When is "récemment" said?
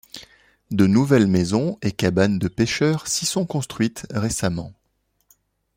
4.09-4.73